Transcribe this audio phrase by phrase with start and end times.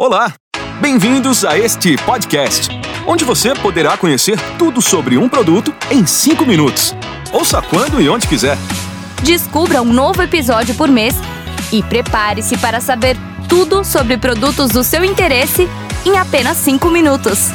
[0.00, 0.32] Olá!
[0.80, 2.68] Bem-vindos a este podcast,
[3.04, 6.94] onde você poderá conhecer tudo sobre um produto em 5 minutos.
[7.32, 8.56] Ouça quando e onde quiser.
[9.24, 11.16] Descubra um novo episódio por mês
[11.72, 13.16] e prepare-se para saber
[13.48, 15.66] tudo sobre produtos do seu interesse
[16.06, 17.48] em apenas 5 minutos.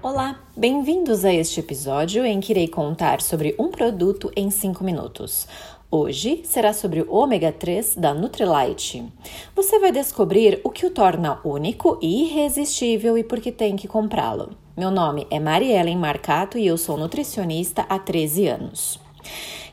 [0.00, 5.48] Olá, bem-vindos a este episódio em que irei contar sobre um produto em 5 minutos.
[5.94, 9.04] Hoje será sobre o ômega 3 da Nutrilite.
[9.54, 13.86] Você vai descobrir o que o torna único e irresistível e por que tem que
[13.86, 14.56] comprá-lo.
[14.74, 18.98] Meu nome é Mariellen Marcato e eu sou nutricionista há 13 anos.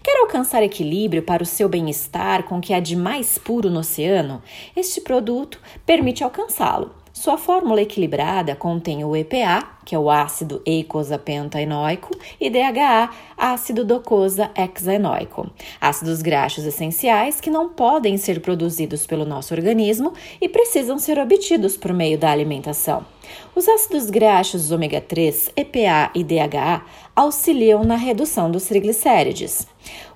[0.03, 3.79] Quer alcançar equilíbrio para o seu bem-estar com o que há de mais puro no
[3.79, 4.41] oceano?
[4.75, 6.98] Este produto permite alcançá-lo.
[7.11, 14.51] Sua fórmula equilibrada contém o EPA, que é o ácido eicosapentaenoico, e DHA, ácido docosa
[14.55, 15.49] hexaenoico,
[15.81, 21.75] ácidos graxos essenciais que não podem ser produzidos pelo nosso organismo e precisam ser obtidos
[21.75, 23.03] por meio da alimentação.
[23.55, 26.83] Os ácidos graxos ômega 3, EPA e DHA
[27.15, 29.67] auxiliam na redução dos triglicérides.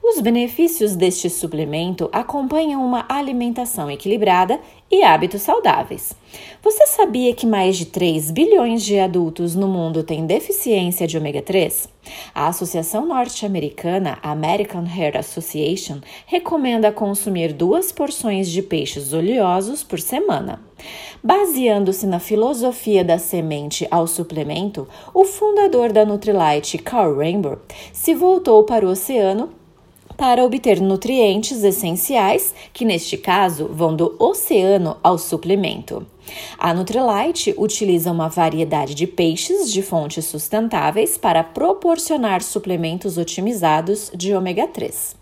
[0.01, 4.59] Os benefícios deste suplemento acompanham uma alimentação equilibrada
[4.93, 6.13] e hábitos saudáveis.
[6.61, 11.41] Você sabia que mais de 3 bilhões de adultos no mundo têm deficiência de ômega
[11.41, 11.89] 3?
[12.33, 20.61] A Associação Norte-Americana American Heart Association recomenda consumir duas porções de peixes oleosos por semana.
[21.23, 27.57] Baseando-se na filosofia da semente ao suplemento, o fundador da Nutrilite, Carl Rainbow,
[27.91, 29.49] se voltou para o oceano
[30.17, 36.05] para obter nutrientes essenciais, que neste caso vão do oceano ao suplemento.
[36.57, 44.33] A Nutrilite utiliza uma variedade de peixes de fontes sustentáveis para proporcionar suplementos otimizados de
[44.33, 45.15] ômega 3.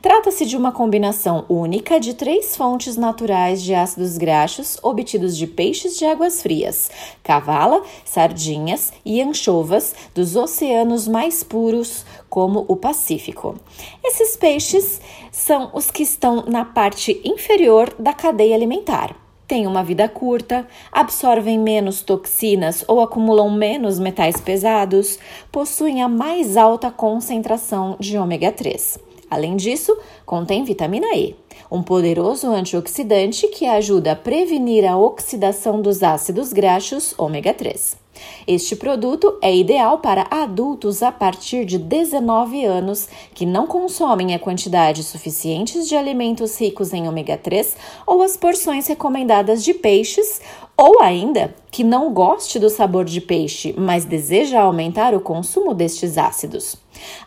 [0.00, 5.98] Trata-se de uma combinação única de três fontes naturais de ácidos graxos obtidos de peixes
[5.98, 6.88] de águas frias,
[7.20, 13.56] cavala, sardinhas e anchovas dos oceanos mais puros, como o Pacífico.
[14.04, 15.00] Esses peixes
[15.32, 19.16] são os que estão na parte inferior da cadeia alimentar
[19.48, 25.18] têm uma vida curta, absorvem menos toxinas ou acumulam menos metais pesados,
[25.50, 29.07] possuem a mais alta concentração de ômega 3.
[29.30, 31.34] Além disso, contém vitamina E,
[31.70, 38.08] um poderoso antioxidante que ajuda a prevenir a oxidação dos ácidos graxos ômega 3.
[38.46, 44.38] Este produto é ideal para adultos a partir de 19 anos que não consomem a
[44.38, 47.76] quantidade suficiente de alimentos ricos em ômega 3
[48.06, 50.40] ou as porções recomendadas de peixes,
[50.76, 56.16] ou ainda que não goste do sabor de peixe, mas deseja aumentar o consumo destes
[56.16, 56.76] ácidos.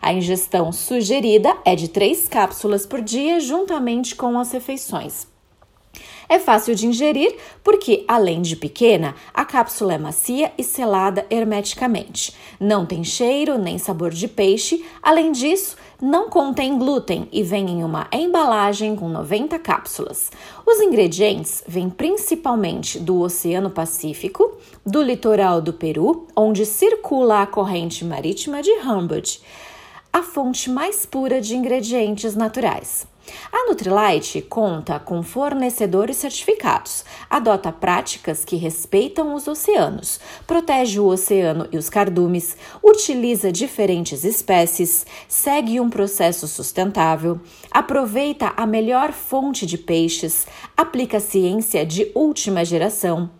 [0.00, 5.26] A ingestão sugerida é de 3 cápsulas por dia, juntamente com as refeições.
[6.28, 12.34] É fácil de ingerir porque, além de pequena, a cápsula é macia e selada hermeticamente.
[12.58, 14.82] Não tem cheiro nem sabor de peixe.
[15.02, 20.30] Além disso, não contém glúten e vem em uma embalagem com 90 cápsulas.
[20.64, 24.56] Os ingredientes vêm principalmente do Oceano Pacífico,
[24.86, 29.42] do litoral do Peru, onde circula a corrente marítima de Humboldt,
[30.10, 33.11] a fonte mais pura de ingredientes naturais.
[33.52, 41.68] A Nutrilite conta com fornecedores certificados, adota práticas que respeitam os oceanos, protege o oceano
[41.70, 47.40] e os cardumes, utiliza diferentes espécies, segue um processo sustentável,
[47.70, 50.46] aproveita a melhor fonte de peixes,
[50.76, 53.30] aplica ciência de última geração,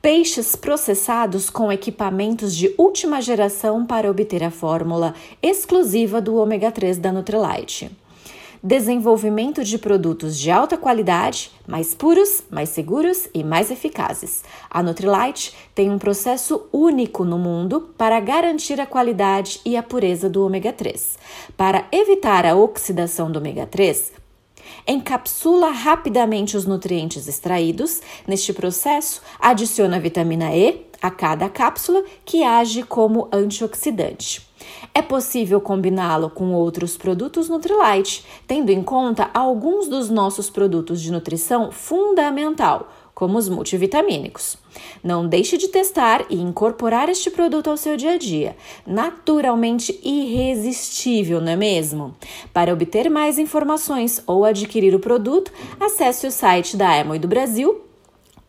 [0.00, 6.98] peixes processados com equipamentos de última geração para obter a fórmula exclusiva do ômega 3
[6.98, 7.90] da Nutrilite
[8.62, 14.44] desenvolvimento de produtos de alta qualidade, mais puros, mais seguros e mais eficazes.
[14.70, 20.28] A Nutrilite tem um processo único no mundo para garantir a qualidade e a pureza
[20.28, 21.18] do ômega 3.
[21.56, 24.12] Para evitar a oxidação do ômega 3,
[24.86, 28.00] encapsula rapidamente os nutrientes extraídos.
[28.26, 34.46] Neste processo, adiciona vitamina E a cada cápsula, que age como antioxidante.
[34.94, 41.12] É possível combiná-lo com outros produtos Nutrilite, tendo em conta alguns dos nossos produtos de
[41.12, 44.58] nutrição fundamental, como os multivitamínicos.
[45.02, 48.56] Não deixe de testar e incorporar este produto ao seu dia a dia.
[48.86, 52.14] Naturalmente irresistível, não é mesmo?
[52.52, 55.50] Para obter mais informações ou adquirir o produto,
[55.80, 57.85] acesse o site da Emoi do Brasil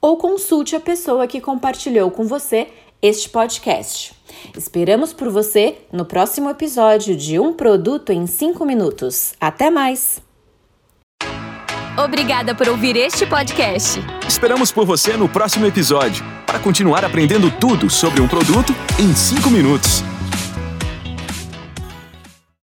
[0.08, 2.70] ou consulte a pessoa que compartilhou com você
[3.02, 4.14] este podcast.
[4.58, 9.34] Esperamos por você no próximo episódio de Um Produto em 5 Minutos.
[9.38, 10.22] Até mais!
[12.02, 14.00] Obrigada por ouvir este podcast.
[14.26, 19.50] Esperamos por você no próximo episódio para continuar aprendendo tudo sobre um produto em 5
[19.50, 20.04] minutos.